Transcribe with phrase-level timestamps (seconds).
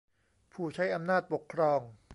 [0.53, 1.81] ผู้ใช้อำนาจปกครอง